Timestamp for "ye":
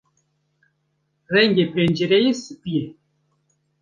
2.79-2.85